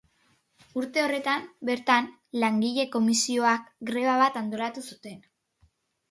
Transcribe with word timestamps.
Urte 0.79 1.01
horretan 1.07 1.43
bertan 1.69 2.07
Langile 2.43 2.85
Komisioak 2.95 3.67
greba 3.91 4.15
bat 4.23 4.39
antolatu 4.41 4.83
zuen. 4.93 5.21